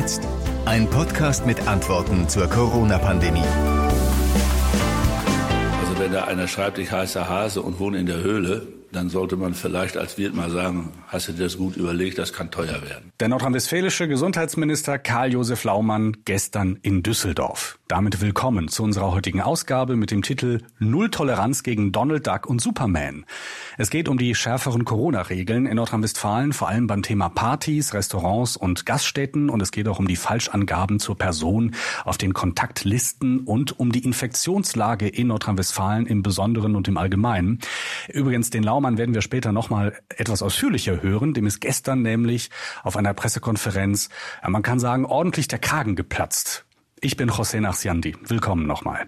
[0.00, 0.26] jetzt?
[0.64, 3.44] Ein Podcast mit Antworten zur Corona-Pandemie.
[5.80, 9.36] Also wenn da einer schreibt, ich heiße Hase und wohne in der Höhle, dann sollte
[9.36, 12.80] man vielleicht als Wirt mal sagen, hast du dir das gut überlegt, das kann teuer
[12.82, 13.12] werden.
[13.20, 17.78] Der nordrhein-westfälische Gesundheitsminister Karl-Josef Laumann gestern in Düsseldorf.
[17.90, 22.60] Damit willkommen zu unserer heutigen Ausgabe mit dem Titel Null Toleranz gegen Donald Duck und
[22.60, 23.26] Superman.
[23.78, 28.86] Es geht um die schärferen Corona-Regeln in Nordrhein-Westfalen, vor allem beim Thema Partys, Restaurants und
[28.86, 31.74] Gaststätten und es geht auch um die Falschangaben zur Person
[32.04, 37.58] auf den Kontaktlisten und um die Infektionslage in Nordrhein-Westfalen im Besonderen und im Allgemeinen.
[38.08, 41.34] Übrigens, den Laumann werden wir später nochmal etwas ausführlicher hören.
[41.34, 42.50] Dem ist gestern nämlich
[42.84, 44.10] auf einer Pressekonferenz,
[44.46, 46.66] man kann sagen, ordentlich der Kragen geplatzt.
[47.02, 48.14] Ich bin José Nachsiandi.
[48.28, 49.06] Willkommen nochmal.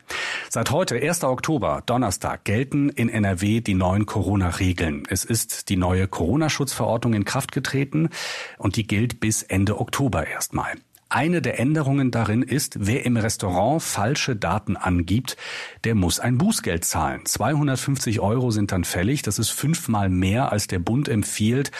[0.48, 1.24] Seit heute, 1.
[1.24, 5.02] Oktober, Donnerstag, gelten in NRW die neuen Corona-Regeln.
[5.10, 8.08] Es ist die neue Corona-Schutzverordnung in Kraft getreten
[8.56, 10.72] und die gilt bis Ende Oktober erstmal.
[11.14, 15.36] Eine der Änderungen darin ist, wer im Restaurant falsche Daten angibt,
[15.84, 17.26] der muss ein Bußgeld zahlen.
[17.26, 19.20] 250 Euro sind dann fällig.
[19.20, 21.70] Das ist fünfmal mehr, als der Bund empfiehlt.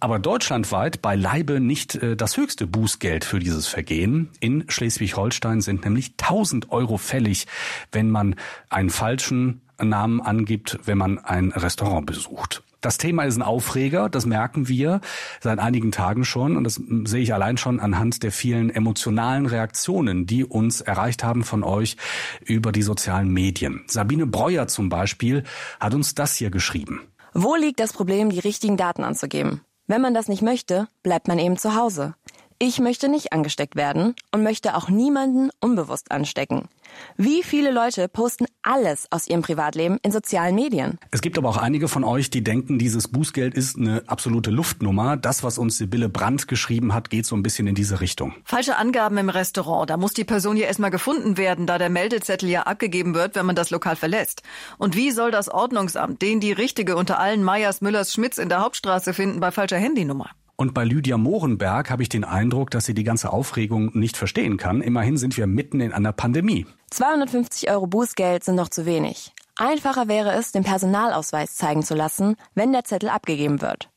[0.00, 4.30] Aber deutschlandweit beileibe nicht äh, das höchste Bußgeld für dieses Vergehen.
[4.40, 7.46] In Schleswig-Holstein sind nämlich 1000 Euro fällig,
[7.92, 8.36] wenn man
[8.70, 12.62] einen falschen Namen angibt, wenn man ein Restaurant besucht.
[12.80, 15.00] Das Thema ist ein Aufreger, das merken wir
[15.40, 20.26] seit einigen Tagen schon und das sehe ich allein schon anhand der vielen emotionalen Reaktionen,
[20.26, 21.96] die uns erreicht haben von euch
[22.44, 23.82] über die sozialen Medien.
[23.88, 25.42] Sabine Breuer zum Beispiel
[25.80, 27.00] hat uns das hier geschrieben.
[27.34, 29.60] Wo liegt das Problem, die richtigen Daten anzugeben?
[29.88, 32.14] Wenn man das nicht möchte, bleibt man eben zu Hause.
[32.60, 36.68] Ich möchte nicht angesteckt werden und möchte auch niemanden unbewusst anstecken.
[37.16, 40.98] Wie viele Leute posten alles aus ihrem Privatleben in sozialen Medien?
[41.12, 45.16] Es gibt aber auch einige von euch, die denken, dieses Bußgeld ist eine absolute Luftnummer.
[45.16, 48.34] Das, was uns Sibylle Brandt geschrieben hat, geht so ein bisschen in diese Richtung.
[48.42, 49.88] Falsche Angaben im Restaurant.
[49.88, 53.46] Da muss die Person ja erstmal gefunden werden, da der Meldezettel ja abgegeben wird, wenn
[53.46, 54.42] man das Lokal verlässt.
[54.78, 58.62] Und wie soll das Ordnungsamt den die richtige unter allen Meyers, Müllers, Schmitz in der
[58.62, 60.30] Hauptstraße finden bei falscher Handynummer?
[60.60, 64.56] Und bei Lydia Mohrenberg habe ich den Eindruck, dass sie die ganze Aufregung nicht verstehen
[64.56, 64.80] kann.
[64.80, 66.66] Immerhin sind wir mitten in einer Pandemie.
[66.90, 69.32] 250 Euro Bußgeld sind noch zu wenig.
[69.54, 73.88] Einfacher wäre es, den Personalausweis zeigen zu lassen, wenn der Zettel abgegeben wird.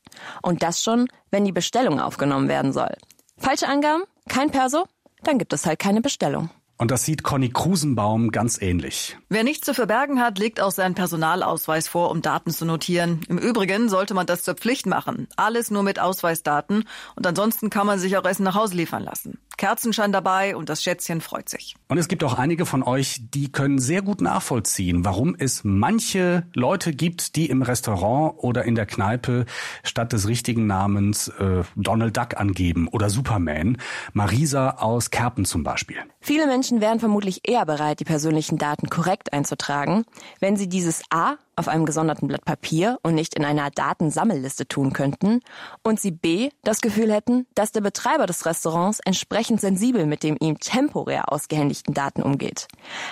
[0.44, 2.96] Und das schon, wenn die Bestellung aufgenommen werden soll.
[3.38, 4.04] Falsche Angaben?
[4.30, 4.86] Kein Perso?
[5.24, 6.52] Dann gibt es halt keine Bestellung.
[6.81, 9.16] Und das sieht Conny Krusenbaum ganz ähnlich.
[9.30, 13.22] Wer nichts zu verbergen hat, legt auch seinen Personalausweis vor, um Daten zu notieren.
[13.30, 15.28] Im Übrigen sollte man das zur Pflicht machen.
[15.36, 16.86] Alles nur mit Ausweisdaten.
[17.16, 19.38] Und ansonsten kann man sich auch Essen nach Hause liefern lassen.
[19.58, 21.75] Kerzenschein dabei und das Schätzchen freut sich.
[21.88, 26.48] Und es gibt auch einige von euch, die können sehr gut nachvollziehen, warum es manche
[26.56, 29.46] Leute gibt, die im Restaurant oder in der Kneipe
[29.84, 33.78] statt des richtigen Namens äh, Donald Duck angeben oder Superman.
[34.13, 35.98] Marisa aus Kerpen zum Beispiel.
[36.24, 40.06] Viele Menschen wären vermutlich eher bereit, die persönlichen Daten korrekt einzutragen,
[40.40, 44.94] wenn sie dieses A auf einem gesonderten Blatt Papier und nicht in einer Datensammelliste tun
[44.94, 45.40] könnten
[45.81, 46.52] und sie b.
[46.64, 51.96] das Gefühl hätten, dass der Betreiber des Restaurants entsprechend sensibel mit dem ihm temporär ausgehändigten
[51.96, 52.68] Daten umgeht.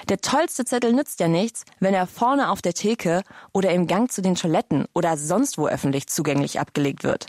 [0.07, 4.11] Der tollste Zettel nützt ja nichts, wenn er vorne auf der Theke oder im Gang
[4.11, 7.25] zu den Toiletten oder sonst wo öffentlich zugänglich abgelegt wird.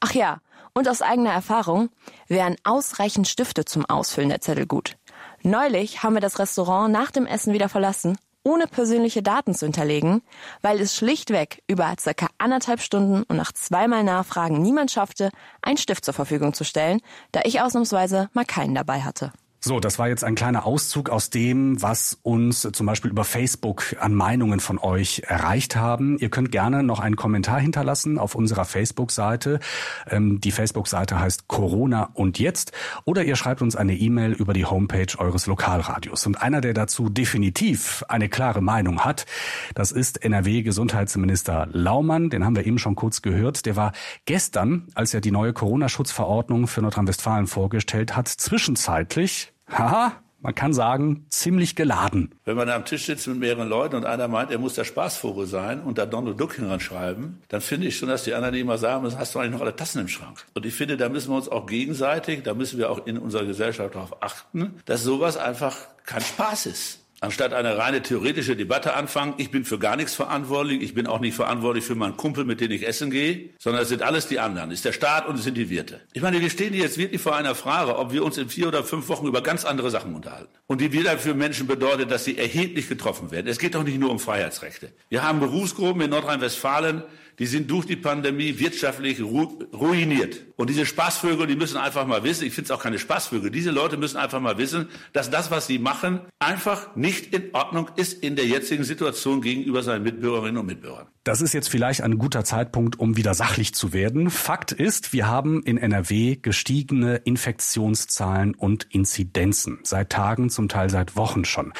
[0.00, 0.40] Ach ja,
[0.72, 1.90] und aus eigener Erfahrung
[2.28, 4.96] wären ausreichend Stifte zum Ausfüllen der Zettel gut.
[5.42, 10.22] Neulich haben wir das Restaurant nach dem Essen wieder verlassen ohne persönliche Daten zu hinterlegen,
[10.62, 15.30] weil es schlichtweg über circa anderthalb Stunden und nach zweimal Nachfragen niemand schaffte,
[15.62, 17.00] einen Stift zur Verfügung zu stellen,
[17.32, 19.32] da ich ausnahmsweise mal keinen dabei hatte.
[19.62, 23.94] So, das war jetzt ein kleiner Auszug aus dem, was uns zum Beispiel über Facebook
[24.00, 26.16] an Meinungen von euch erreicht haben.
[26.18, 29.60] Ihr könnt gerne noch einen Kommentar hinterlassen auf unserer Facebook-Seite.
[30.08, 32.72] Ähm, die Facebook-Seite heißt Corona und jetzt.
[33.04, 36.26] Oder ihr schreibt uns eine E-Mail über die Homepage eures Lokalradios.
[36.26, 39.26] Und einer, der dazu definitiv eine klare Meinung hat,
[39.74, 42.30] das ist NRW-Gesundheitsminister Laumann.
[42.30, 43.66] Den haben wir eben schon kurz gehört.
[43.66, 43.92] Der war
[44.24, 50.12] gestern, als er die neue Corona-Schutzverordnung für Nordrhein-Westfalen vorgestellt hat, zwischenzeitlich haha,
[50.42, 52.34] man kann sagen, ziemlich geladen.
[52.44, 55.46] Wenn man am Tisch sitzt mit mehreren Leuten und einer meint, er muss der Spaßvogel
[55.46, 59.02] sein und da Donald Duck hinschreiben, dann finde ich schon, dass die anderen immer sagen
[59.02, 60.46] müssen, hast du eigentlich noch alle Tassen im Schrank?
[60.54, 63.44] Und ich finde, da müssen wir uns auch gegenseitig, da müssen wir auch in unserer
[63.44, 65.76] Gesellschaft darauf achten, dass sowas einfach
[66.06, 67.00] kein Spaß ist.
[67.22, 71.20] Anstatt eine reine theoretische Debatte anfangen, ich bin für gar nichts verantwortlich, ich bin auch
[71.20, 74.38] nicht verantwortlich für meinen Kumpel, mit dem ich essen gehe, sondern es sind alles die
[74.38, 76.00] anderen, es ist der Staat und es sind die Wirte.
[76.14, 78.84] Ich meine, wir stehen jetzt wirklich vor einer Frage, ob wir uns in vier oder
[78.84, 80.48] fünf Wochen über ganz andere Sachen unterhalten.
[80.66, 83.48] Und die wieder für Menschen bedeutet, dass sie erheblich getroffen werden.
[83.48, 84.90] Es geht doch nicht nur um Freiheitsrechte.
[85.10, 87.02] Wir haben Berufsgruppen in Nordrhein-Westfalen,
[87.40, 90.42] die sind durch die Pandemie wirtschaftlich ru ruiniert.
[90.56, 93.70] Und diese Spaßvögel, die müssen einfach mal wissen, ich finde es auch keine Spaßvögel, diese
[93.70, 98.22] Leute müssen einfach mal wissen, dass das, was sie machen, einfach nicht in Ordnung ist
[98.22, 101.06] in der jetzigen Situation gegenüber seinen Mitbürgerinnen und Mitbürgern.
[101.24, 104.30] Das ist jetzt vielleicht ein guter Zeitpunkt, um wieder sachlich zu werden.
[104.30, 109.78] Fakt ist, wir haben in NRW gestiegene Infektionszahlen und Inzidenzen.
[109.82, 111.72] Seit Tagen, zum Teil seit Wochen schon.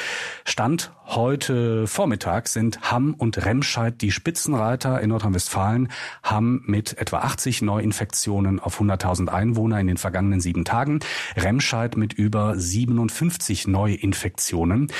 [0.46, 5.88] Stand heute Vormittag sind Hamm und Remscheid die Spitzenreiter in Nordrhein-Westfalen.
[6.22, 11.00] Hamm mit etwa 80 Neuinfektionen auf 100.000 Einwohner in den vergangenen sieben Tagen.
[11.36, 14.92] Remscheid mit über 57 Neuinfektionen.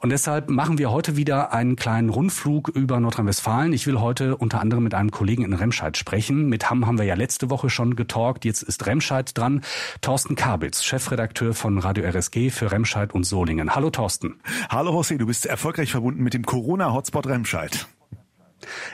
[0.00, 3.72] Und deshalb machen wir heute wieder einen kleinen Rundflug über Nordrhein-Westfalen.
[3.72, 6.48] Ich will heute unter anderem mit einem Kollegen in Remscheid sprechen.
[6.48, 8.44] Mit Hamm haben wir ja letzte Woche schon getalkt.
[8.44, 9.62] Jetzt ist Remscheid dran.
[10.02, 13.74] Thorsten Kabitz, Chefredakteur von Radio RSG für Remscheid und Solingen.
[13.74, 14.38] Hallo Thorsten.
[14.68, 17.86] Hallo José, du bist erfolgreich verbunden mit dem Corona-Hotspot Remscheid.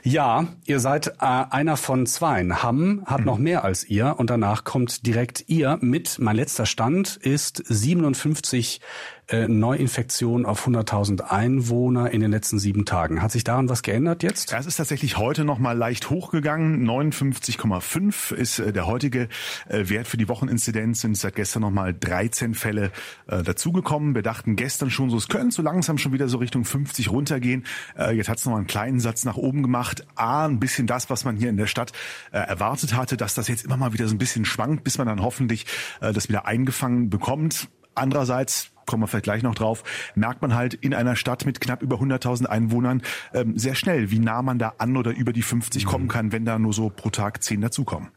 [0.02, 2.62] Ja, ihr seid äh, einer von zweien.
[2.62, 3.26] Hamm hat mhm.
[3.26, 6.18] noch mehr als ihr und danach kommt direkt ihr mit.
[6.18, 8.80] Mein letzter Stand ist 57
[9.28, 13.22] äh, Neuinfektionen auf 100.000 Einwohner in den letzten sieben Tagen.
[13.22, 14.52] Hat sich daran was geändert jetzt?
[14.52, 16.84] Es ist tatsächlich heute noch mal leicht hochgegangen.
[16.84, 19.28] 59,5 ist äh, der heutige
[19.68, 21.00] äh, Wert für die Wocheninzidenz.
[21.02, 22.90] Sind seit gestern noch mal 13 Fälle
[23.28, 24.14] äh, dazugekommen.
[24.16, 27.64] Wir dachten gestern schon so, es könnte so langsam schon wieder so Richtung 50 runtergehen.
[28.12, 30.06] Jetzt hat es noch mal einen kleinen Satz nach oben gemacht.
[30.16, 31.92] A, ein bisschen das, was man hier in der Stadt
[32.30, 35.22] erwartet hatte, dass das jetzt immer mal wieder so ein bisschen schwankt, bis man dann
[35.22, 35.66] hoffentlich
[36.00, 37.68] das wieder eingefangen bekommt.
[37.94, 39.84] Andererseits kommen wir vielleicht gleich noch drauf,
[40.14, 43.02] merkt man halt in einer Stadt mit knapp über 100.000 Einwohnern
[43.34, 45.88] ähm, sehr schnell, wie nah man da an oder über die 50 mhm.
[45.88, 48.08] kommen kann, wenn da nur so pro Tag 10 dazukommen.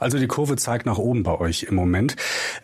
[0.00, 2.16] Also die Kurve zeigt nach oben bei euch im Moment.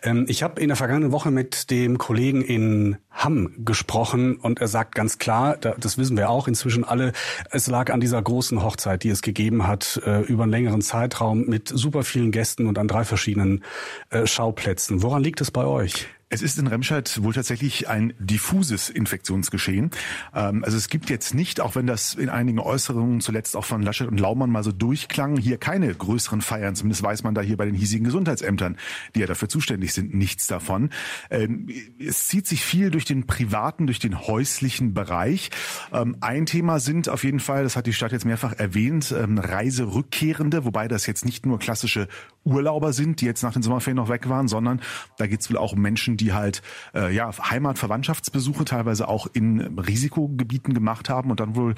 [0.03, 4.67] Ähm, ich habe in der vergangenen Woche mit dem Kollegen in Hamm gesprochen und er
[4.67, 7.11] sagt ganz klar, das wissen wir auch inzwischen alle,
[7.51, 11.45] es lag an dieser großen Hochzeit, die es gegeben hat, äh, über einen längeren Zeitraum
[11.45, 13.63] mit super vielen Gästen und an drei verschiedenen
[14.09, 15.01] äh, Schauplätzen.
[15.01, 16.07] Woran liegt es bei euch?
[16.31, 19.89] Es ist in Remscheid wohl tatsächlich ein diffuses Infektionsgeschehen.
[20.35, 23.81] Ähm, also es gibt jetzt nicht, auch wenn das in einigen Äußerungen zuletzt auch von
[23.81, 26.75] Laschet und Laumann mal so durchklang, hier keine größeren Feiern.
[26.75, 28.77] Zumindest weiß man da hier bei den hiesigen Gesundheitsämtern,
[29.15, 30.91] die ja dafür zuständig sind, nichts davon.
[31.31, 31.67] Ähm,
[31.99, 35.49] es zieht sich viel durch den privaten, durch den häuslichen Bereich.
[35.91, 40.63] Ähm, ein Thema sind auf jeden Fall, das hat die Stadt jetzt mehrfach erwähnt, Reiserückkehrende,
[40.63, 42.07] wobei das jetzt nicht nur klassische
[42.43, 44.81] Urlauber sind, die jetzt nach den Sommerferien noch weg waren, sondern
[45.17, 46.61] da geht es wohl auch um Menschen, die halt
[46.93, 51.75] äh, ja Heimatverwandtschaftsbesuche teilweise auch in Risikogebieten gemacht haben und dann wohl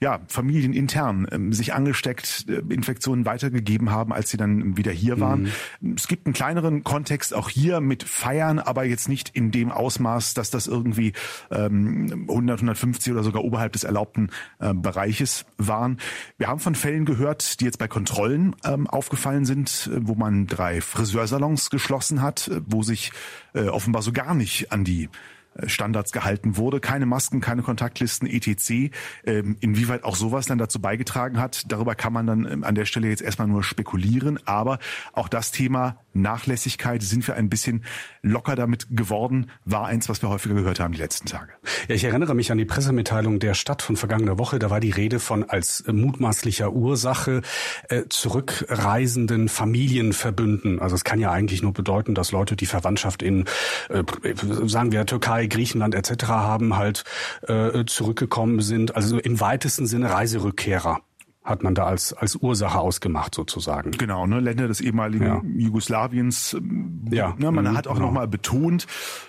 [0.00, 5.48] ja familienintern äh, sich angesteckt, äh, Infektionen weitergegeben haben, als sie dann wieder hier waren.
[5.80, 5.94] Mhm.
[5.96, 10.34] Es gibt einen kleineren Kontext auch hier mit Feiern, aber jetzt nicht in dem Ausmaß,
[10.34, 11.12] dass das irgendwie
[11.50, 15.98] ähm, 100, 150 oder sogar oberhalb des erlaubten äh, Bereiches waren.
[16.36, 20.46] Wir haben von Fällen gehört, die jetzt bei Kontrollen ähm, aufgefallen sind, äh, wo man
[20.46, 23.12] drei Friseursalons geschlossen hat, äh, wo sich
[23.54, 25.08] äh, offenbar so gar nicht an die
[25.66, 26.80] Standards gehalten wurde.
[26.80, 28.90] Keine Masken, keine Kontaktlisten, etc.
[29.24, 32.84] Ähm, inwieweit auch sowas dann dazu beigetragen hat, darüber kann man dann ähm, an der
[32.84, 34.38] Stelle jetzt erstmal nur spekulieren.
[34.46, 34.78] Aber
[35.12, 37.84] auch das Thema Nachlässigkeit, sind wir ein bisschen
[38.22, 41.52] locker damit geworden, war eins, was wir häufiger gehört haben die letzten Tage.
[41.88, 44.58] Ja, ich erinnere mich an die Pressemitteilung der Stadt von vergangener Woche.
[44.58, 47.42] Da war die Rede von als mutmaßlicher Ursache
[47.88, 50.80] äh, zurückreisenden Familienverbünden.
[50.80, 53.44] Also es kann ja eigentlich nur bedeuten, dass Leute, die Verwandtschaft in,
[53.88, 54.02] äh,
[54.66, 56.24] sagen wir, Türkei, Griechenland etc.
[56.28, 57.04] haben, halt
[57.46, 58.96] äh, zurückgekommen sind.
[58.96, 61.00] Also im weitesten Sinne Reiserückkehrer
[61.48, 63.92] hat man da als, als Ursache ausgemacht sozusagen.
[63.92, 65.42] Genau, ne, Länder des ehemaligen ja.
[65.56, 66.54] Jugoslawiens.
[66.54, 67.34] Ähm, ja.
[67.38, 68.06] Ne, man mhm, hat auch genau.
[68.06, 68.86] nochmal betont,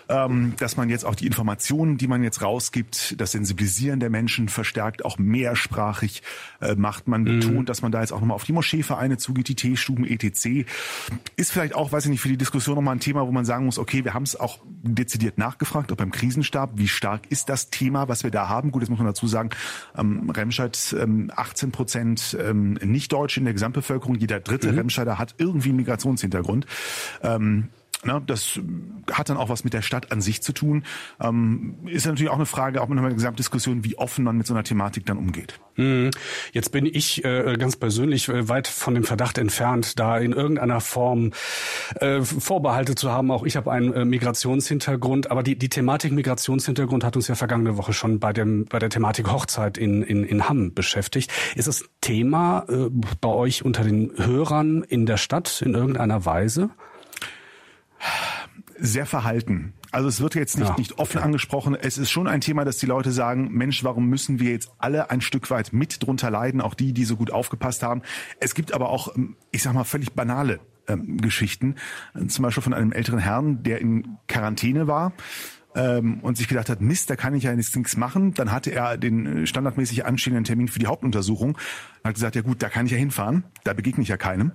[0.10, 4.50] ähm, dass man jetzt auch die Informationen, die man jetzt rausgibt, das Sensibilisieren der Menschen
[4.50, 6.22] verstärkt, auch mehrsprachig
[6.62, 7.08] äh, macht.
[7.08, 7.40] Man mhm.
[7.40, 10.66] betont, dass man da jetzt auch nochmal auf die Moscheevereine zugeht, die Teestuben, etc.
[11.36, 13.66] Ist vielleicht auch, weiß ich nicht, für die Diskussion nochmal ein Thema, wo man sagen
[13.66, 17.70] muss, okay, wir haben es auch dezidiert nachgefragt, auch beim Krisenstab, wie stark ist das
[17.70, 18.72] Thema, was wir da haben?
[18.72, 19.50] Gut, jetzt muss man dazu sagen,
[19.98, 24.16] ähm, Remscheid ähm, 18 Prozent Prozent ähm, Nicht-Deutsche in der Gesamtbevölkerung.
[24.16, 24.80] Jeder dritte mhm.
[24.80, 26.66] Remscheider hat irgendwie Migrationshintergrund.
[27.24, 27.70] Ähm,
[28.04, 28.60] na, das
[29.12, 30.86] hat dann auch was mit der Stadt an sich zu tun.
[31.20, 34.54] Ähm, ist natürlich auch eine Frage, auch mit einer Gesamtdiskussion, wie offen man mit so
[34.54, 35.60] einer Thematik dann umgeht.
[35.76, 36.12] Mhm.
[36.54, 40.80] Jetzt bin ich äh, ganz persönlich äh, weit von dem Verdacht entfernt, da in irgendeiner
[40.80, 41.32] Form
[41.96, 43.32] äh, Vorbehalte zu haben.
[43.32, 47.76] Auch ich habe einen äh, Migrationshintergrund, aber die, die Thematik Migrationshintergrund hat uns ja vergangene
[47.76, 51.32] Woche schon bei dem bei der Thematik Hochzeit in in, in Hamm beschäftigt.
[51.56, 52.90] Ist es Thema äh,
[53.20, 56.70] bei euch unter den Hörern in der Stadt in irgendeiner Weise?
[58.78, 59.74] Sehr verhalten.
[59.92, 61.26] Also es wird jetzt nicht, ja, nicht offen okay.
[61.26, 61.76] angesprochen.
[61.76, 65.10] Es ist schon ein Thema, dass die Leute sagen, Mensch, warum müssen wir jetzt alle
[65.10, 68.02] ein Stück weit mit drunter leiden, auch die, die so gut aufgepasst haben.
[68.40, 71.76] Es gibt aber auch, ähm, ich sag mal, völlig banale ähm, Geschichten.
[72.28, 75.14] Zum Beispiel von einem älteren Herrn, der in Quarantäne war
[75.76, 78.34] ähm, und sich gedacht hat, Mist, da kann ich ja nichts machen.
[78.34, 81.58] Dann hatte er den äh, standardmäßig anstehenden Termin für die Hauptuntersuchung.
[82.04, 84.52] Hat gesagt, ja gut, da kann ich ja hinfahren, da begegne ich ja keinem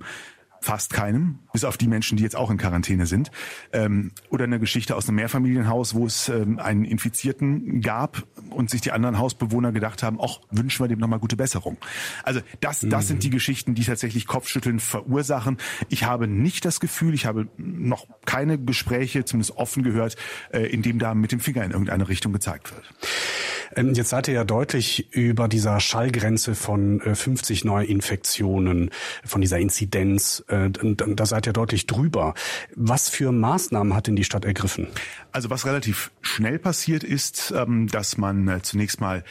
[0.65, 3.29] fast keinem, bis auf die Menschen, die jetzt auch in Quarantäne sind.
[3.71, 8.81] Ähm, oder eine Geschichte aus einem Mehrfamilienhaus, wo es ähm, einen Infizierten gab und sich
[8.81, 11.77] die anderen Hausbewohner gedacht haben, ach, wünschen wir dem nochmal gute Besserung.
[12.23, 13.07] Also das, das mhm.
[13.07, 15.57] sind die Geschichten, die tatsächlich Kopfschütteln verursachen.
[15.89, 20.15] Ich habe nicht das Gefühl, ich habe noch keine Gespräche, zumindest offen gehört,
[20.51, 22.91] äh, in dem da mit dem Finger in irgendeine Richtung gezeigt wird.
[23.75, 28.91] Ähm, jetzt seid ihr ja deutlich über dieser Schallgrenze von 50 äh, Neuinfektionen,
[29.23, 32.33] von dieser Inzidenz, äh, da seid ihr deutlich drüber.
[32.75, 34.87] Was für Maßnahmen hat denn die Stadt ergriffen?
[35.31, 39.23] Also was relativ schnell passiert ist, ähm, dass man äh, zunächst mal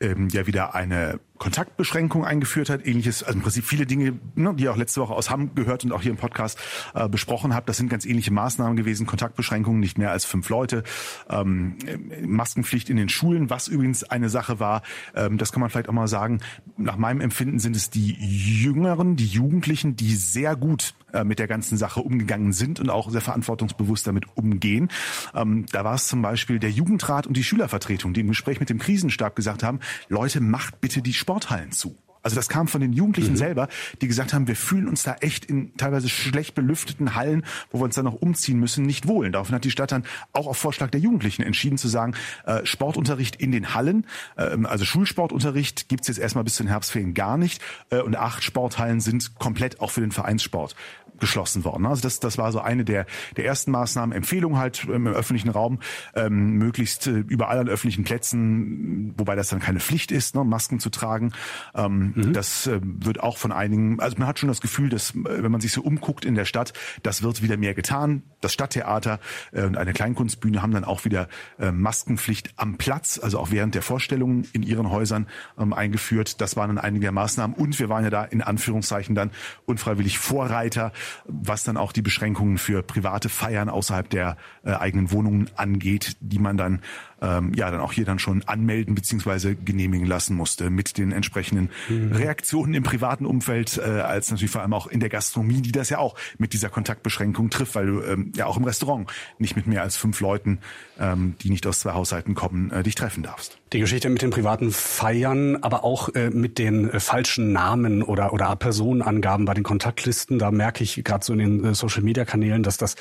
[0.00, 4.62] ähm, ja wieder eine Kontaktbeschränkung eingeführt hat, ähnliches, also im Prinzip viele Dinge, ne, die
[4.62, 6.56] ihr auch letzte Woche aus Hamm gehört und auch hier im Podcast
[6.94, 10.84] äh, besprochen habt, das sind ganz ähnliche Maßnahmen gewesen, Kontaktbeschränkungen, nicht mehr als fünf Leute,
[11.28, 11.78] ähm,
[12.24, 14.82] Maskenpflicht in den Schulen, was übrigens eine Sache war,
[15.16, 16.38] ähm, das kann man vielleicht auch mal sagen,
[16.76, 21.48] nach meinem Empfinden sind es die Jüngeren, die Jugendlichen, die sehr gut äh, mit der
[21.48, 24.90] ganzen Sache umgegangen sind und auch sehr verantwortungsbewusst damit umgehen.
[25.34, 28.70] Ähm, da war es zum Beispiel der Jugendrat und die Schülervertretung, die im Gespräch mit
[28.70, 31.96] dem Krisenstab gesagt haben, Leute, macht bitte die Sport Sporthallen zu.
[32.22, 33.36] Also das kam von den Jugendlichen mhm.
[33.36, 33.68] selber,
[34.00, 37.84] die gesagt haben, wir fühlen uns da echt in teilweise schlecht belüfteten Hallen, wo wir
[37.84, 39.30] uns dann noch umziehen müssen, nicht wohl.
[39.30, 42.14] Daraufhin hat die Stadt dann auch auf Vorschlag der Jugendlichen entschieden zu sagen,
[42.46, 47.14] äh, Sportunterricht in den Hallen, äh, also Schulsportunterricht gibt's jetzt erstmal bis zu den Herbstferien
[47.14, 47.60] gar nicht
[47.90, 50.76] äh, und acht Sporthallen sind komplett auch für den Vereinssport
[51.22, 51.86] geschlossen worden.
[51.86, 54.14] Also das, das war so eine der, der ersten Maßnahmen.
[54.14, 55.78] Empfehlung halt ähm, im öffentlichen Raum,
[56.16, 60.80] ähm, möglichst äh, überall an öffentlichen Plätzen, wobei das dann keine Pflicht ist, ne, Masken
[60.80, 61.30] zu tragen.
[61.76, 62.32] Ähm, mhm.
[62.32, 65.52] Das äh, wird auch von einigen, also man hat schon das Gefühl, dass äh, wenn
[65.52, 66.72] man sich so umguckt in der Stadt,
[67.04, 68.24] das wird wieder mehr getan.
[68.40, 69.20] Das Stadttheater
[69.52, 71.28] äh, und eine Kleinkunstbühne haben dann auch wieder
[71.60, 76.40] äh, Maskenpflicht am Platz, also auch während der Vorstellungen in ihren Häusern ähm, eingeführt.
[76.40, 79.30] Das waren dann einige der Maßnahmen und wir waren ja da in Anführungszeichen dann
[79.66, 80.90] unfreiwillig Vorreiter
[81.24, 86.38] was dann auch die Beschränkungen für private Feiern außerhalb der äh, eigenen Wohnungen angeht, die
[86.38, 86.80] man dann
[87.22, 91.70] ähm, ja dann auch hier dann schon anmelden beziehungsweise genehmigen lassen musste mit den entsprechenden
[91.88, 92.12] mhm.
[92.12, 95.88] Reaktionen im privaten Umfeld, äh, als natürlich vor allem auch in der Gastronomie, die das
[95.88, 99.66] ja auch mit dieser Kontaktbeschränkung trifft, weil du ähm, ja auch im Restaurant nicht mit
[99.66, 100.58] mehr als fünf Leuten,
[100.98, 103.58] ähm, die nicht aus zwei Haushalten kommen, äh, dich treffen darfst.
[103.72, 108.32] Die Geschichte mit den privaten Feiern, aber auch äh, mit den äh, falschen Namen oder
[108.32, 112.24] oder Personenangaben bei den Kontaktlisten, da merke ich gerade so in den äh, Social Media
[112.24, 112.96] Kanälen, dass das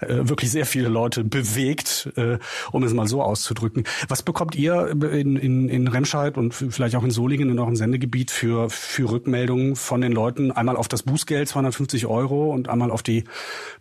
[0.00, 2.38] äh, wirklich sehr viele Leute bewegt, äh,
[2.70, 3.84] um es mal so auszudrücken ausdrücken.
[4.08, 8.30] Was bekommt ihr in, in, in Remscheid und vielleicht auch in Solingen in eurem Sendegebiet
[8.30, 10.52] für, für Rückmeldungen von den Leuten?
[10.52, 13.24] Einmal auf das Bußgeld 250 Euro und einmal auf die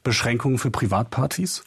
[0.03, 1.63] Beschränkungen für Privatpartys?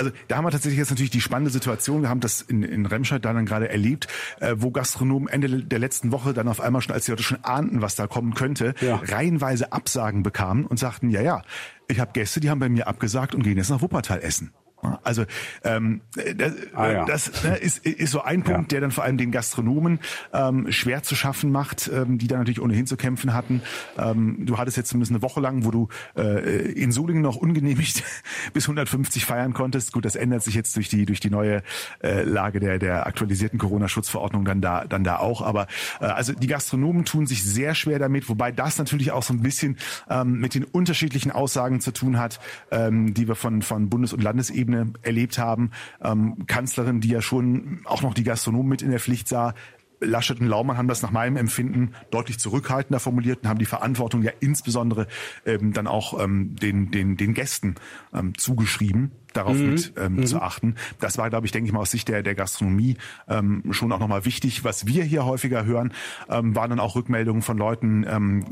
[0.00, 2.02] also da haben wir tatsächlich jetzt natürlich die spannende Situation.
[2.02, 4.06] Wir haben das in, in Remscheid dann gerade erlebt,
[4.38, 7.42] äh, wo Gastronomen Ende der letzten Woche dann auf einmal schon, als die Leute schon
[7.42, 9.00] ahnten, was da kommen könnte, ja.
[9.04, 11.42] reihenweise Absagen bekamen und sagten, ja, ja,
[11.88, 14.52] ich habe Gäste, die haben bei mir abgesagt und gehen jetzt nach Wuppertal essen.
[15.02, 15.24] Also
[15.64, 16.02] ähm,
[16.36, 17.04] das, ah, ja.
[17.04, 18.76] das ne, ist, ist so ein Punkt, ja.
[18.76, 19.98] der dann vor allem den Gastronomen
[20.32, 23.62] ähm, schwer zu schaffen macht, ähm, die da natürlich ohnehin zu kämpfen hatten.
[23.98, 28.04] Ähm, du hattest jetzt zumindest eine Woche lang, wo du äh, in Solingen noch ungenehmigt
[28.52, 29.92] bis 150 feiern konntest.
[29.92, 31.62] Gut, das ändert sich jetzt durch die durch die neue
[32.02, 35.42] äh, Lage der der aktualisierten Corona-Schutzverordnung dann da dann da auch.
[35.42, 35.66] Aber
[36.00, 39.42] äh, also die Gastronomen tun sich sehr schwer damit, wobei das natürlich auch so ein
[39.42, 39.76] bisschen
[40.08, 42.38] ähm, mit den unterschiedlichen Aussagen zu tun hat,
[42.70, 45.70] ähm, die wir von von Bundes- und Landesebene Ebene erlebt haben.
[46.02, 49.54] Ähm, Kanzlerin, die ja schon auch noch die Gastronomen mit in der Pflicht sah,
[50.00, 54.22] Laschet und Laumann haben das nach meinem Empfinden deutlich zurückhaltender formuliert und haben die Verantwortung
[54.22, 55.08] ja insbesondere
[55.44, 57.74] ähm, dann auch ähm, den, den, den Gästen
[58.14, 59.70] ähm, zugeschrieben darauf mhm.
[59.70, 60.26] mit ähm, mhm.
[60.26, 60.74] zu achten.
[61.00, 62.96] Das war, glaube ich, denke ich mal aus Sicht der, der Gastronomie
[63.28, 64.64] ähm, schon auch nochmal wichtig.
[64.64, 65.92] Was wir hier häufiger hören,
[66.28, 68.44] ähm, waren dann auch Rückmeldungen von Leuten, ähm,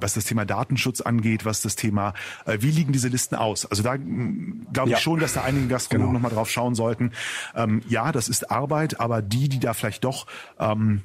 [0.00, 2.14] was das Thema Datenschutz angeht, was das Thema,
[2.46, 3.66] äh, wie liegen diese Listen aus?
[3.66, 4.98] Also da glaube ich ja.
[4.98, 6.18] schon, dass da einige Gastronomen genau.
[6.18, 7.12] nochmal drauf schauen sollten.
[7.54, 10.26] Ähm, ja, das ist Arbeit, aber die, die da vielleicht doch
[10.58, 11.02] ähm,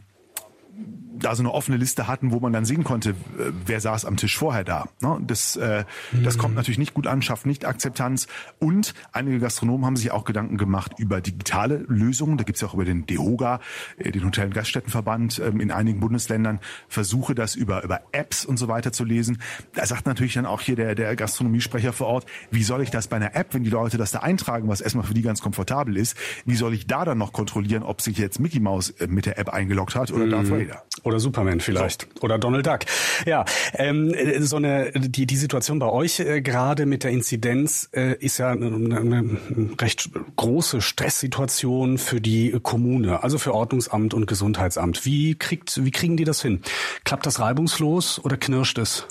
[1.19, 4.17] da so eine offene Liste hatten, wo man dann sehen konnte, äh, wer saß am
[4.17, 4.87] Tisch vorher da.
[5.01, 5.19] Ne?
[5.25, 6.23] Das, äh, mhm.
[6.23, 8.27] das kommt natürlich nicht gut an, schafft nicht Akzeptanz.
[8.59, 12.37] Und einige Gastronomen haben sich auch Gedanken gemacht über digitale Lösungen.
[12.37, 13.59] Da gibt's ja auch über den DEHOGA,
[13.97, 18.57] äh, den Hotel- und Gaststättenverband ähm, in einigen Bundesländern, Versuche, das über, über Apps und
[18.57, 19.39] so weiter zu lesen.
[19.73, 23.07] Da sagt natürlich dann auch hier der, der Gastronomiesprecher vor Ort, wie soll ich das
[23.07, 25.97] bei einer App, wenn die Leute das da eintragen, was erstmal für die ganz komfortabel
[25.97, 26.15] ist,
[26.45, 29.39] wie soll ich da dann noch kontrollieren, ob sich jetzt Mickey Mouse äh, mit der
[29.39, 30.31] App eingeloggt hat oder mhm.
[30.31, 30.83] Darth Vader?
[31.03, 32.07] Oder Superman vielleicht.
[32.15, 32.21] So.
[32.21, 32.79] Oder Donald Duck.
[33.25, 38.15] Ja, ähm, so eine die die Situation bei euch äh, gerade mit der Inzidenz äh,
[38.17, 39.37] ist ja eine, eine
[39.79, 45.05] recht große Stresssituation für die Kommune, also für Ordnungsamt und Gesundheitsamt.
[45.05, 46.61] Wie kriegt wie kriegen die das hin?
[47.03, 49.07] Klappt das reibungslos oder knirscht es?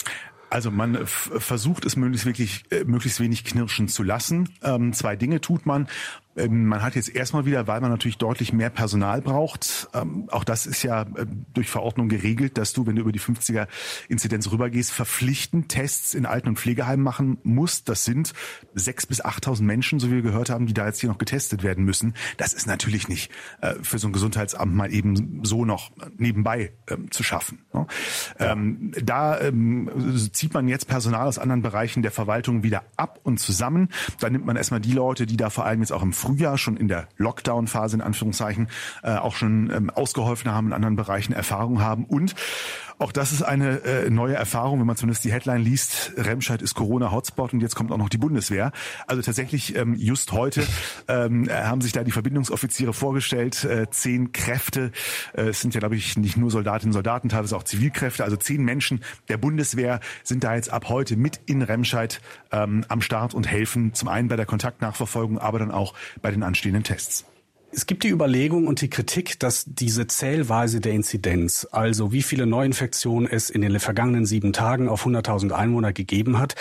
[0.48, 4.50] Also man versucht es möglichst wirklich äh, möglichst wenig knirschen zu lassen.
[4.62, 5.88] Ähm, zwei Dinge tut man.
[6.36, 10.44] Ähm, man hat jetzt erstmal wieder, weil man natürlich deutlich mehr Personal braucht, ähm, auch
[10.44, 13.66] das ist ja äh, durch Verordnung geregelt, dass du, wenn du über die 50er
[14.08, 17.88] Inzidenz rübergehst, verpflichtend Tests in Alten- und Pflegeheimen machen musst.
[17.88, 18.34] Das sind
[18.74, 21.62] sechs bis 8.000 Menschen, so wie wir gehört haben, die da jetzt hier noch getestet
[21.62, 22.14] werden müssen.
[22.36, 27.10] Das ist natürlich nicht äh, für so ein Gesundheitsamt mal eben so noch nebenbei ähm,
[27.10, 27.64] zu schaffen.
[27.72, 27.86] Ne?
[29.02, 29.38] Da
[30.32, 33.88] zieht man jetzt Personal aus anderen Bereichen der Verwaltung wieder ab und zusammen.
[34.20, 36.76] Da nimmt man erstmal die Leute, die da vor allem jetzt auch im Frühjahr schon
[36.76, 38.66] in der Lockdown-Phase in Anführungszeichen
[39.04, 42.04] äh, auch schon ähm, ausgeholfen haben, in anderen Bereichen Erfahrung haben.
[42.04, 42.34] Und
[42.98, 46.12] auch das ist eine äh, neue Erfahrung, wenn man zumindest die Headline liest.
[46.16, 48.72] Remscheid ist Corona-Hotspot und jetzt kommt auch noch die Bundeswehr.
[49.06, 50.66] Also tatsächlich ähm, just heute
[51.08, 53.64] ähm, haben sich da die Verbindungsoffiziere vorgestellt.
[53.64, 54.92] Äh, zehn Kräfte,
[55.34, 58.24] äh, es sind ja glaube ich nicht nur Soldatinnen und Soldaten, teilweise auch Zivilkräfte.
[58.24, 63.02] Also zehn Menschen der Bundeswehr sind da jetzt ab heute mit in Remscheid ähm, am
[63.02, 67.26] Start und helfen zum einen bei der Kontaktnachverfolgung, aber dann auch bei den anstehenden Tests.
[67.76, 72.46] Es gibt die Überlegung und die Kritik, dass diese Zählweise der Inzidenz, also wie viele
[72.46, 76.54] Neuinfektionen es in den vergangenen sieben Tagen auf 100.000 Einwohner gegeben hat,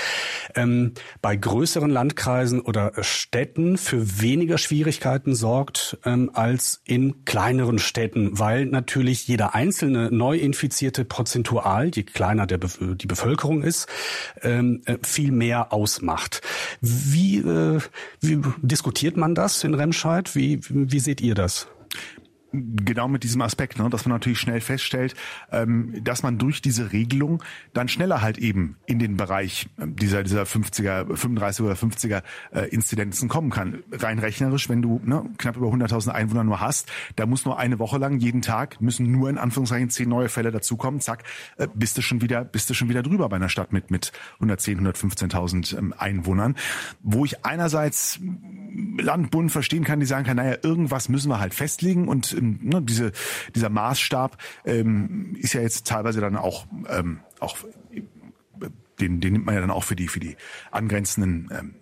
[0.56, 0.92] ähm,
[1.22, 8.66] bei größeren Landkreisen oder Städten für weniger Schwierigkeiten sorgt ähm, als in kleineren Städten, weil
[8.66, 12.68] natürlich jeder einzelne Neuinfizierte prozentual, je kleiner der Be
[12.98, 13.88] die Bevölkerung ist,
[14.42, 16.42] ähm, äh, viel mehr ausmacht.
[16.82, 17.80] Wie, äh,
[18.20, 20.36] wie diskutiert man das in Remscheid?
[20.36, 21.68] Wie, wie seht ihr das?
[22.86, 25.16] Genau mit diesem Aspekt, ne, dass man natürlich schnell feststellt,
[25.52, 27.44] ähm, dass man durch diese Regelung
[27.74, 32.70] dann schneller halt eben in den Bereich ähm, dieser dieser 50er, 35 oder 50er äh,
[32.70, 33.84] Inzidenzen kommen kann.
[33.92, 37.80] Rein rechnerisch, wenn du ne, knapp über 100.000 Einwohner nur hast, da muss nur eine
[37.80, 41.00] Woche lang jeden Tag müssen nur in Anführungszeichen zehn neue Fälle dazukommen.
[41.00, 41.24] Zack,
[41.58, 44.12] äh, bist du schon wieder bist du schon wieder drüber bei einer Stadt mit mit
[44.36, 46.56] 110, 115.000 ähm, Einwohnern,
[47.02, 48.20] wo ich einerseits
[48.98, 52.60] Land, Bund verstehen kann, die sagen kann, naja, irgendwas müssen wir halt festlegen und ähm,
[52.62, 53.12] ne, diese,
[53.54, 57.58] dieser Maßstab ähm, ist ja jetzt teilweise dann auch, ähm, auch
[59.00, 60.38] den, den nimmt man ja dann auch für die, für die
[60.72, 61.76] angrenzenden ähm,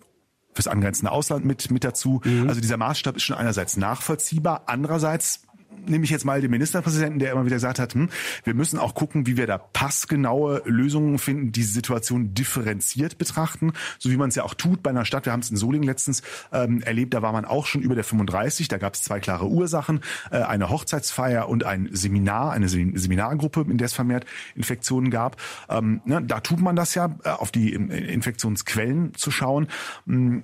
[0.54, 2.20] fürs angrenzende Ausland mit, mit dazu.
[2.24, 2.48] Mhm.
[2.48, 5.43] Also dieser Maßstab ist schon einerseits nachvollziehbar, andererseits
[5.86, 8.08] nehme ich jetzt mal den Ministerpräsidenten, der immer wieder gesagt hat, hm,
[8.44, 14.10] wir müssen auch gucken, wie wir da passgenaue Lösungen finden, die Situation differenziert betrachten, so
[14.10, 15.26] wie man es ja auch tut bei einer Stadt.
[15.26, 18.04] Wir haben es in Solingen letztens ähm, erlebt, da war man auch schon über der
[18.04, 23.66] 35, da gab es zwei klare Ursachen, äh, eine Hochzeitsfeier und ein Seminar, eine Seminargruppe,
[23.68, 25.36] in der es vermehrt Infektionen gab.
[25.68, 29.68] Ähm, ne, da tut man das ja, äh, auf die Infektionsquellen zu schauen.
[30.06, 30.42] Hm,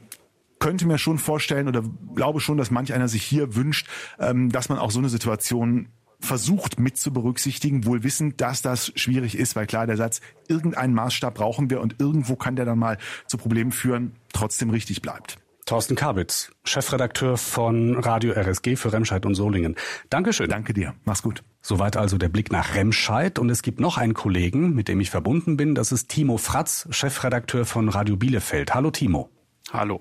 [0.61, 1.83] könnte mir schon vorstellen oder
[2.14, 3.88] glaube schon, dass manch einer sich hier wünscht,
[4.20, 5.88] ähm, dass man auch so eine Situation
[6.20, 10.94] versucht mit zu berücksichtigen, wohl wissend, dass das schwierig ist, weil klar der Satz, irgendeinen
[10.94, 15.38] Maßstab brauchen wir und irgendwo kann der dann mal zu Problemen führen, trotzdem richtig bleibt.
[15.66, 19.77] Thorsten Kabitz, Chefredakteur von Radio RSG für Remscheid und Solingen.
[20.09, 20.51] Dankeschön.
[20.51, 20.94] Danke dir.
[21.05, 21.44] Mach's gut.
[21.62, 23.38] Soweit also der Blick nach Remscheid.
[23.38, 25.77] Und es gibt noch einen Kollegen, mit dem ich verbunden bin.
[25.77, 28.75] Das ist Timo Fratz, Chefredakteur von Radio Bielefeld.
[28.75, 29.31] Hallo Timo.
[29.73, 30.01] Hallo.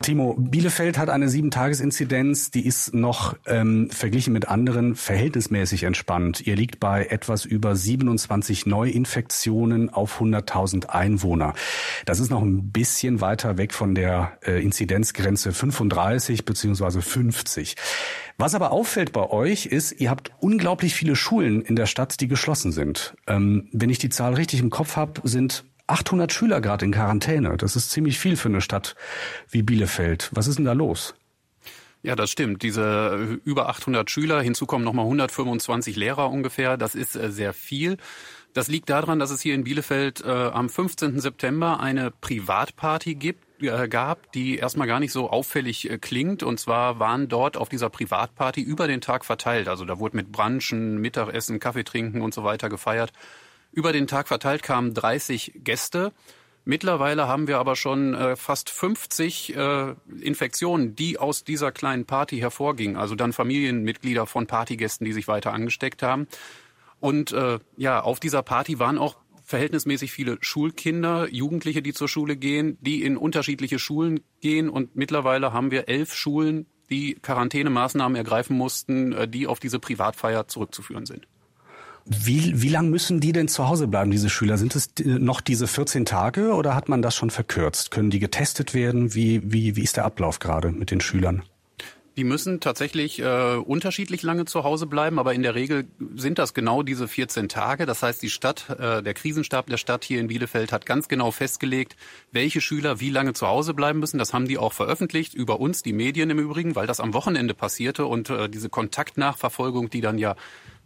[0.00, 6.46] Timo, Bielefeld hat eine Sieben-Tages-Inzidenz, die ist noch ähm, verglichen mit anderen verhältnismäßig entspannt.
[6.46, 11.52] Ihr liegt bei etwas über 27 Neuinfektionen auf 100.000 Einwohner.
[12.06, 17.74] Das ist noch ein bisschen weiter weg von der äh, Inzidenzgrenze 35 beziehungsweise 50.
[18.38, 22.28] Was aber auffällt bei euch ist, ihr habt unglaublich viele Schulen in der Stadt, die
[22.28, 23.16] geschlossen sind.
[23.26, 27.56] Ähm, wenn ich die Zahl richtig im Kopf habe, sind 800 Schüler gerade in Quarantäne.
[27.56, 28.94] Das ist ziemlich viel für eine Stadt
[29.50, 30.30] wie Bielefeld.
[30.32, 31.14] Was ist denn da los?
[32.02, 32.62] Ja, das stimmt.
[32.62, 36.76] Diese äh, über 800 Schüler, hinzu kommen nochmal 125 Lehrer ungefähr.
[36.76, 37.96] Das ist äh, sehr viel.
[38.54, 41.20] Das liegt daran, dass es hier in Bielefeld äh, am 15.
[41.20, 46.42] September eine Privatparty gibt, äh, gab, die erstmal gar nicht so auffällig äh, klingt.
[46.42, 49.68] Und zwar waren dort auf dieser Privatparty über den Tag verteilt.
[49.68, 53.12] Also da wurde mit Branchen, Mittagessen, Kaffee trinken und so weiter gefeiert.
[53.72, 56.12] Über den Tag verteilt kamen 30 Gäste.
[56.64, 62.38] Mittlerweile haben wir aber schon äh, fast 50 äh, Infektionen, die aus dieser kleinen Party
[62.38, 62.96] hervorgingen.
[62.96, 66.28] Also dann Familienmitglieder von Partygästen, die sich weiter angesteckt haben.
[67.00, 72.36] Und äh, ja, auf dieser Party waren auch verhältnismäßig viele Schulkinder, Jugendliche, die zur Schule
[72.36, 74.68] gehen, die in unterschiedliche Schulen gehen.
[74.68, 80.48] Und mittlerweile haben wir elf Schulen, die Quarantänemaßnahmen ergreifen mussten, äh, die auf diese Privatfeier
[80.48, 81.26] zurückzuführen sind.
[82.10, 84.56] Wie, wie lang müssen die denn zu Hause bleiben, diese Schüler?
[84.56, 87.90] Sind es noch diese 14 Tage oder hat man das schon verkürzt?
[87.90, 89.14] Können die getestet werden?
[89.14, 91.42] Wie, wie, wie ist der Ablauf gerade mit den Schülern?
[92.18, 96.52] Die müssen tatsächlich äh, unterschiedlich lange zu Hause bleiben, aber in der Regel sind das
[96.52, 97.86] genau diese 14 Tage.
[97.86, 101.30] Das heißt, die Stadt, äh, der Krisenstab der Stadt hier in Bielefeld hat ganz genau
[101.30, 101.94] festgelegt,
[102.32, 104.18] welche Schüler wie lange zu Hause bleiben müssen.
[104.18, 107.54] Das haben die auch veröffentlicht, über uns, die Medien im Übrigen, weil das am Wochenende
[107.54, 110.34] passierte und äh, diese Kontaktnachverfolgung, die dann ja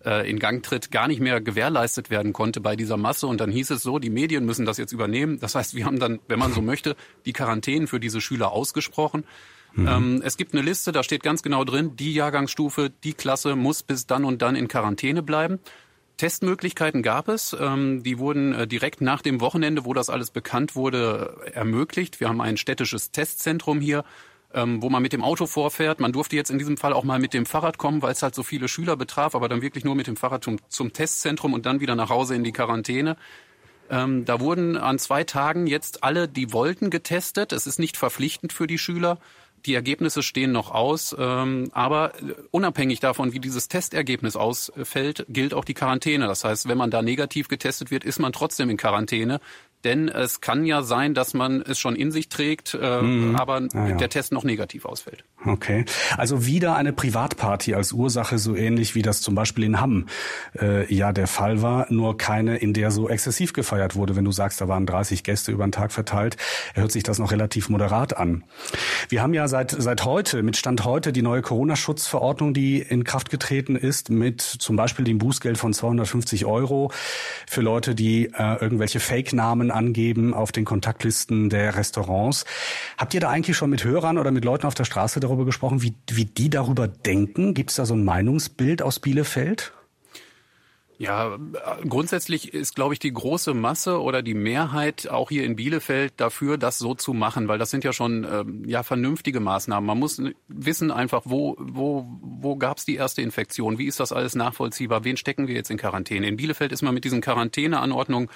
[0.04, 3.26] äh, in Gang tritt, gar nicht mehr gewährleistet werden konnte bei dieser Masse.
[3.26, 5.38] Und dann hieß es so, die Medien müssen das jetzt übernehmen.
[5.40, 9.24] Das heißt, wir haben dann, wenn man so möchte, die Quarantänen für diese Schüler ausgesprochen.
[9.74, 9.88] Mhm.
[9.88, 13.82] Ähm, es gibt eine Liste, da steht ganz genau drin, die Jahrgangsstufe, die Klasse muss
[13.82, 15.58] bis dann und dann in Quarantäne bleiben.
[16.18, 17.56] Testmöglichkeiten gab es.
[17.58, 22.20] Ähm, die wurden äh, direkt nach dem Wochenende, wo das alles bekannt wurde, ermöglicht.
[22.20, 24.04] Wir haben ein städtisches Testzentrum hier,
[24.54, 26.00] ähm, wo man mit dem Auto vorfährt.
[26.00, 28.34] Man durfte jetzt in diesem Fall auch mal mit dem Fahrrad kommen, weil es halt
[28.34, 31.66] so viele Schüler betraf, aber dann wirklich nur mit dem Fahrrad zum, zum Testzentrum und
[31.66, 33.16] dann wieder nach Hause in die Quarantäne.
[33.90, 37.52] Ähm, da wurden an zwei Tagen jetzt alle, die wollten, getestet.
[37.52, 39.18] Es ist nicht verpflichtend für die Schüler.
[39.66, 42.12] Die Ergebnisse stehen noch aus, ähm, aber
[42.50, 46.26] unabhängig davon, wie dieses Testergebnis ausfällt, gilt auch die Quarantäne.
[46.26, 49.40] Das heißt, wenn man da negativ getestet wird, ist man trotzdem in Quarantäne.
[49.84, 53.36] Denn es kann ja sein, dass man es schon in sich trägt, äh, mhm.
[53.36, 53.96] aber ah, ja.
[53.96, 55.24] der Test noch negativ ausfällt.
[55.44, 55.84] Okay.
[56.16, 60.06] Also wieder eine Privatparty als Ursache, so ähnlich wie das zum Beispiel in Hamm
[60.60, 64.14] äh, ja der Fall war, nur keine, in der so exzessiv gefeiert wurde.
[64.14, 66.36] Wenn du sagst, da waren 30 Gäste über den Tag verteilt,
[66.74, 68.44] hört sich das noch relativ moderat an.
[69.08, 73.30] Wir haben ja seit, seit heute, mit Stand heute, die neue Corona-Schutzverordnung, die in Kraft
[73.30, 76.92] getreten ist, mit zum Beispiel dem Bußgeld von 250 Euro
[77.48, 82.44] für Leute, die äh, irgendwelche Fake-Namen angeben auf den Kontaktlisten der Restaurants.
[82.96, 85.82] Habt ihr da eigentlich schon mit Hörern oder mit Leuten auf der Straße darüber gesprochen,
[85.82, 87.54] wie, wie die darüber denken?
[87.54, 89.72] Gibt es da so ein Meinungsbild aus Bielefeld?
[91.02, 91.36] Ja,
[91.88, 96.58] grundsätzlich ist, glaube ich, die große Masse oder die Mehrheit auch hier in Bielefeld dafür,
[96.58, 99.84] das so zu machen, weil das sind ja schon ähm, ja vernünftige Maßnahmen.
[99.84, 104.12] Man muss wissen einfach, wo wo wo gab es die erste Infektion, wie ist das
[104.12, 106.28] alles nachvollziehbar, wen stecken wir jetzt in Quarantäne?
[106.28, 108.28] In Bielefeld ist man mit diesen Quarantäneanordnungen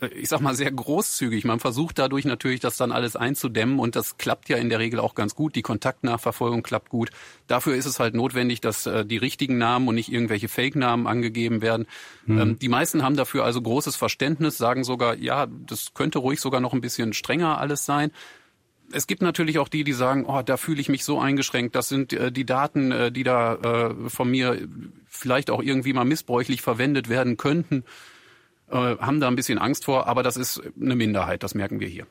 [0.00, 1.44] ich sag mal, sehr großzügig.
[1.44, 5.00] Man versucht dadurch natürlich, das dann alles einzudämmen und das klappt ja in der Regel
[5.00, 5.56] auch ganz gut.
[5.56, 7.10] Die Kontaktnachverfolgung klappt gut.
[7.48, 11.62] Dafür ist es halt notwendig, dass äh, die richtigen Namen und nicht irgendwelche Fake-Namen angegeben
[11.62, 11.86] werden.
[12.26, 12.38] Mhm.
[12.38, 16.60] Ähm, die meisten haben dafür also großes Verständnis, sagen sogar, ja, das könnte ruhig sogar
[16.60, 18.12] noch ein bisschen strenger alles sein.
[18.92, 21.74] Es gibt natürlich auch die, die sagen, oh, da fühle ich mich so eingeschränkt.
[21.74, 24.60] Das sind äh, die Daten, äh, die da äh, von mir
[25.06, 27.82] vielleicht auch irgendwie mal missbräuchlich verwendet werden könnten
[28.70, 31.88] äh, haben da ein bisschen Angst vor, aber das ist eine Minderheit, das merken wir
[31.88, 32.06] hier.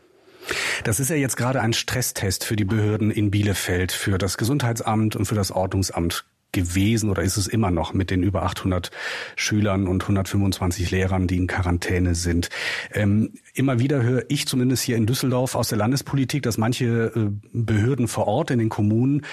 [0.84, 5.16] Das ist ja jetzt gerade ein Stresstest für die Behörden in Bielefeld, für das Gesundheitsamt
[5.16, 8.90] und für das Ordnungsamt gewesen oder ist es immer noch mit den über 800
[9.36, 12.50] Schülern und 125 Lehrern, die in Quarantäne sind.
[12.94, 17.30] Ähm, immer wieder höre ich zumindest hier in Düsseldorf aus der Landespolitik, dass manche äh,
[17.52, 19.26] Behörden vor Ort in den Kommunen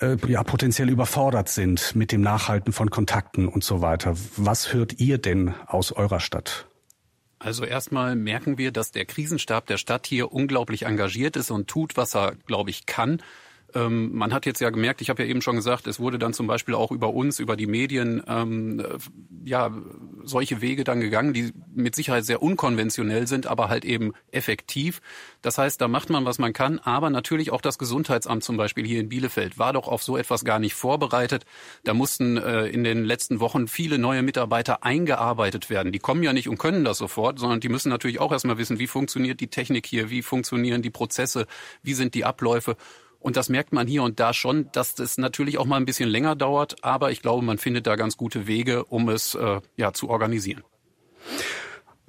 [0.00, 4.14] äh, ja potenziell überfordert sind mit dem Nachhalten von Kontakten und so weiter.
[4.36, 6.66] Was hört ihr denn aus eurer Stadt?
[7.38, 11.96] Also erstmal merken wir, dass der Krisenstab der Stadt hier unglaublich engagiert ist und tut,
[11.96, 13.22] was er, glaube ich, kann.
[13.74, 16.32] Ähm, man hat jetzt ja gemerkt, ich habe ja eben schon gesagt, es wurde dann
[16.32, 18.82] zum Beispiel auch über uns, über die Medien, ähm,
[19.44, 19.70] ja,
[20.24, 25.00] solche Wege dann gegangen, die mit Sicherheit sehr unkonventionell sind, aber halt eben effektiv.
[25.42, 28.86] Das heißt, da macht man, was man kann, aber natürlich auch das Gesundheitsamt zum Beispiel
[28.86, 31.44] hier in Bielefeld war doch auf so etwas gar nicht vorbereitet.
[31.84, 35.92] Da mussten äh, in den letzten Wochen viele neue Mitarbeiter eingearbeitet werden.
[35.92, 38.78] Die kommen ja nicht und können das sofort, sondern die müssen natürlich auch erstmal wissen,
[38.78, 41.46] wie funktioniert die Technik hier, wie funktionieren die Prozesse,
[41.82, 42.76] wie sind die Abläufe.
[43.20, 46.08] Und das merkt man hier und da schon, dass das natürlich auch mal ein bisschen
[46.08, 49.92] länger dauert, aber ich glaube, man findet da ganz gute Wege, um es äh, ja
[49.92, 50.64] zu organisieren.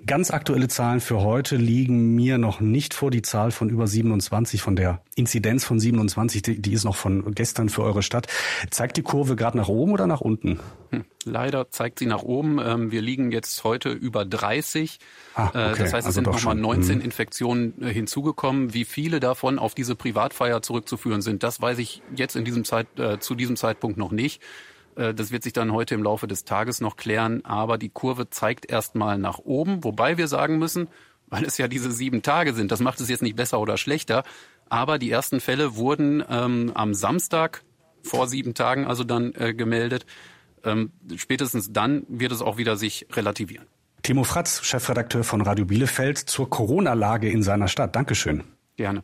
[0.08, 3.12] Ganz aktuelle Zahlen für heute liegen mir noch nicht vor.
[3.12, 7.36] Die Zahl von über 27, von der Inzidenz von 27, die, die ist noch von
[7.36, 8.28] gestern für eure Stadt.
[8.72, 10.60] Zeigt die Kurve gerade nach oben oder nach unten?
[10.90, 12.60] Hm, leider zeigt sie nach oben.
[12.60, 14.98] Ähm, wir liegen jetzt heute über 30.
[15.36, 15.58] Ah, okay.
[15.58, 17.04] Äh, das heißt, es also sind nochmal 19 mhm.
[17.04, 18.74] Infektionen äh, hinzugekommen.
[18.74, 22.88] Wie viele davon auf diese Privatfeier zurückzuführen sind, das weiß ich jetzt in diesem Zeit,
[22.98, 24.42] äh, zu diesem Zeitpunkt noch nicht.
[24.96, 28.30] Äh, das wird sich dann heute im Laufe des Tages noch klären, aber die Kurve
[28.30, 30.88] zeigt erstmal nach oben, wobei wir sagen müssen,
[31.28, 34.24] weil es ja diese sieben Tage sind, das macht es jetzt nicht besser oder schlechter,
[34.70, 37.64] aber die ersten Fälle wurden ähm, am Samstag
[38.04, 40.06] vor sieben Tagen also dann äh, gemeldet.
[40.64, 43.66] Ähm, spätestens dann wird es auch wieder sich relativieren.
[44.04, 47.96] Timo Fratz, Chefredakteur von Radio Bielefeld, zur Corona-Lage in seiner Stadt.
[47.96, 48.44] Dankeschön.
[48.76, 49.04] Gerne.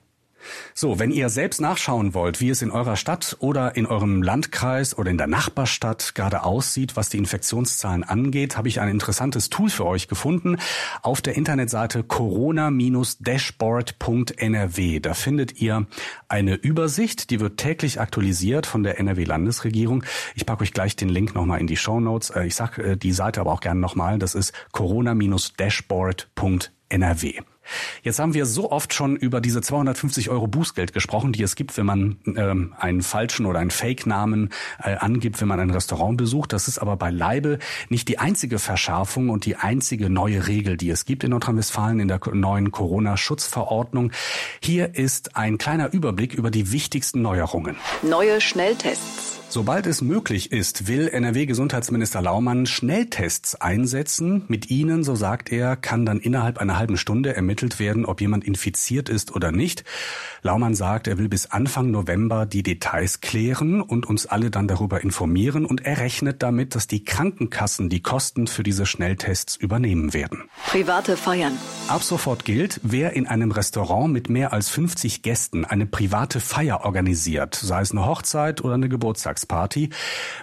[0.73, 4.97] So, wenn ihr selbst nachschauen wollt, wie es in eurer Stadt oder in eurem Landkreis
[4.97, 9.69] oder in der Nachbarstadt gerade aussieht, was die Infektionszahlen angeht, habe ich ein interessantes Tool
[9.69, 10.57] für euch gefunden
[11.01, 14.99] auf der Internetseite corona-dashboard.nrw.
[14.99, 15.85] Da findet ihr
[16.27, 20.03] eine Übersicht, die wird täglich aktualisiert von der NRW-Landesregierung.
[20.35, 22.29] Ich packe euch gleich den Link nochmal in die Show Notes.
[22.29, 24.19] Äh, ich sage äh, die Seite aber auch gerne nochmal.
[24.19, 27.56] Das ist corona-dashboard.nrw.
[28.03, 31.77] Jetzt haben wir so oft schon über diese 250 Euro Bußgeld gesprochen, die es gibt,
[31.77, 34.49] wenn man ähm, einen falschen oder einen Fake-Namen
[34.83, 36.53] äh, angibt, wenn man ein Restaurant besucht.
[36.53, 41.05] Das ist aber beileibe nicht die einzige Verschärfung und die einzige neue Regel, die es
[41.05, 44.11] gibt in Nordrhein-Westfalen in der neuen Corona-Schutzverordnung.
[44.61, 47.75] Hier ist ein kleiner Überblick über die wichtigsten Neuerungen.
[48.01, 49.36] Neue Schnelltests.
[49.49, 54.43] Sobald es möglich ist, will NRW-Gesundheitsminister Laumann Schnelltests einsetzen.
[54.49, 58.43] Mit ihnen, so sagt er, kann dann innerhalb einer halben Stunde ermittelt werden, ob jemand
[58.43, 59.85] infiziert ist oder nicht.
[60.41, 65.01] Laumann sagt, er will bis Anfang November die Details klären und uns alle dann darüber
[65.01, 70.43] informieren und er rechnet damit, dass die Krankenkassen die Kosten für diese Schnelltests übernehmen werden.
[70.67, 71.57] Private Feiern.
[71.87, 76.81] Ab sofort gilt, wer in einem Restaurant mit mehr als 50 Gästen eine private Feier
[76.83, 79.89] organisiert, sei es eine Hochzeit oder eine Geburtstag Geburtstagsparty,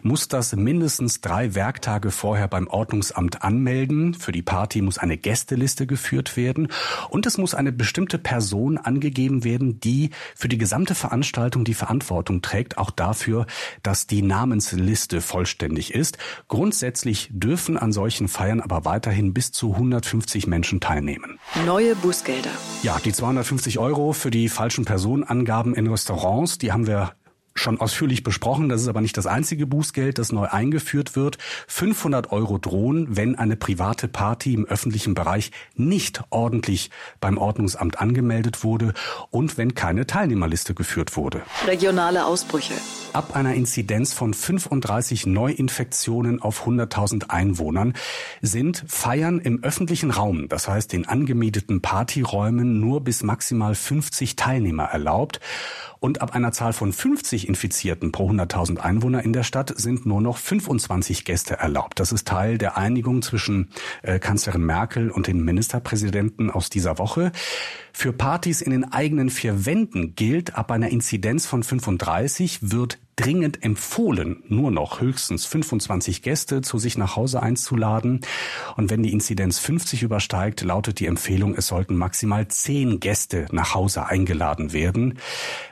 [0.03, 4.15] muss das mindestens drei Werktage vorher beim Ordnungsamt anmelden.
[4.15, 6.69] Für die Party muss eine Gästeliste geführt werden
[7.11, 12.43] und es muss eine bestimmte Person angegeben werden, die für die gesamte Veranstaltung die Verantwortung
[12.43, 13.47] trägt, auch dafür,
[13.83, 16.19] dass die Namensliste vollständig ist.
[16.49, 21.39] Grundsätzlich dürfen an solchen Feiern aber weiterhin bis zu 150 Menschen teilnehmen.
[21.67, 22.51] Neue Bußgelder.
[22.83, 27.15] Ja, die 250 Euro für die falschen Personenangaben in Restaurants, die haben wir
[27.55, 28.69] schon ausführlich besprochen.
[28.69, 31.39] Das ist aber nicht das einzige Bußgeld, das neu eingeführt wird.
[31.69, 36.91] 500 Euro drohen, wenn eine private Party im öffentlichen Bereich nicht ordentlich
[37.21, 38.93] beim Ordnungsamt angemeldet wurde
[39.31, 41.43] und wenn keine Teilnehmerliste geführt wurde.
[41.67, 42.75] Regionale Ausbrüche.
[43.13, 47.95] Ab einer Inzidenz von 35 Neuinfektionen auf 100.000 Einwohnern
[48.43, 54.85] sind Feiern im öffentlichen Raum, das heißt in angemieteten Partyräumen, nur bis maximal 50 Teilnehmer
[54.85, 55.39] erlaubt.
[56.05, 60.21] Und ab einer Zahl von 50 Infizierten pro 100.000 Einwohner in der Stadt sind nur
[60.21, 61.99] noch 25 Gäste erlaubt.
[61.99, 63.71] Das ist Teil der Einigung zwischen
[64.03, 67.33] äh, Kanzlerin Merkel und den Ministerpräsidenten aus dieser Woche.
[67.95, 73.63] Für Partys in den eigenen vier Wänden gilt, ab einer Inzidenz von 35 wird dringend
[73.63, 78.21] empfohlen, nur noch höchstens 25 Gäste zu sich nach Hause einzuladen.
[78.77, 83.75] Und wenn die Inzidenz 50 übersteigt, lautet die Empfehlung, es sollten maximal 10 Gäste nach
[83.75, 85.19] Hause eingeladen werden.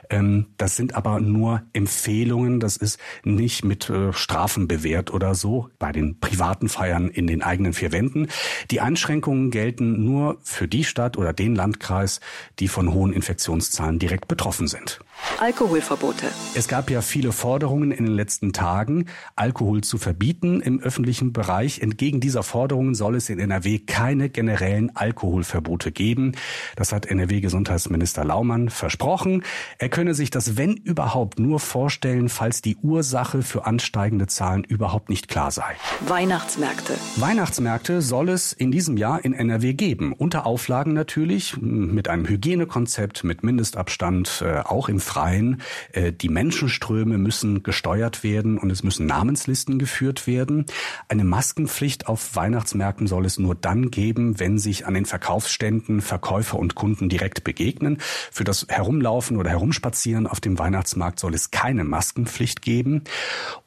[0.09, 5.69] Ähm, das sind aber nur Empfehlungen, das ist nicht mit äh, Strafen bewährt oder so
[5.79, 8.27] bei den privaten Feiern in den eigenen vier Wänden.
[8.71, 12.19] Die Einschränkungen gelten nur für die Stadt oder den Landkreis,
[12.59, 14.99] die von hohen Infektionszahlen direkt betroffen sind.
[15.39, 16.27] Alkoholverbote.
[16.55, 19.05] Es gab ja viele Forderungen in den letzten Tagen,
[19.35, 21.81] Alkohol zu verbieten im öffentlichen Bereich.
[21.81, 26.33] Entgegen dieser Forderungen soll es in NRW keine generellen Alkoholverbote geben.
[26.75, 29.43] Das hat NRW-Gesundheitsminister Laumann versprochen.
[29.79, 35.09] Er könne sich das, wenn überhaupt, nur vorstellen, falls die Ursache für ansteigende Zahlen überhaupt
[35.09, 35.75] nicht klar sei.
[36.07, 36.93] Weihnachtsmärkte.
[37.17, 40.13] Weihnachtsmärkte soll es in diesem Jahr in NRW geben.
[40.13, 45.61] Unter Auflagen natürlich, mit einem Hygienekonzept, mit Mindestabstand, äh, auch im Freien.
[45.91, 50.65] Äh, die Menschenströme müssen gesteuert werden und es müssen Namenslisten geführt werden.
[51.07, 56.57] Eine Maskenpflicht auf Weihnachtsmärkten soll es nur dann geben, wenn sich an den Verkaufsständen Verkäufer
[56.57, 57.99] und Kunden direkt begegnen.
[58.31, 63.03] Für das Herumlaufen oder Herumspazieren auf dem Weihnachtsmarkt soll es keine Maskenpflicht geben.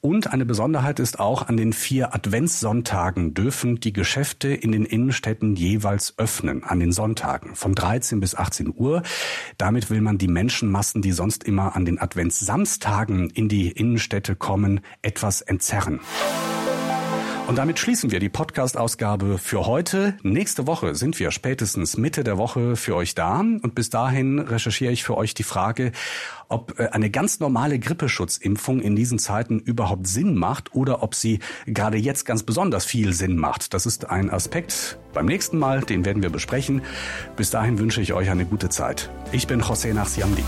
[0.01, 5.55] Und eine Besonderheit ist auch, an den vier Adventssonntagen dürfen die Geschäfte in den Innenstädten
[5.55, 9.03] jeweils öffnen, an den Sonntagen von 13 bis 18 Uhr.
[9.59, 14.81] Damit will man die Menschenmassen, die sonst immer an den Adventssamstagen in die Innenstädte kommen,
[15.03, 16.01] etwas entzerren.
[17.47, 20.17] Und damit schließen wir die Podcast-Ausgabe für heute.
[20.25, 23.39] Nächste Woche sind wir spätestens Mitte der Woche für euch da.
[23.39, 25.93] Und bis dahin recherchiere ich für euch die Frage,
[26.49, 31.39] ob äh, eine ganz normale Grippeschutzimpfung in diesen Zeiten überhaupt Sinn macht oder ob sie
[31.67, 33.75] gerade jetzt ganz besonders viel Sinn macht.
[33.75, 36.83] Das ist ein Aspekt beim nächsten Mal, den werden wir besprechen.
[37.37, 39.09] Bis dahin wünsche ich euch eine gute Zeit.
[39.31, 40.43] Ich bin José Nachsiamdi.